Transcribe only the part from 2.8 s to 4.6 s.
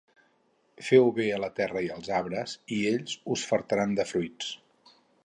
ells us fartaran de fruits.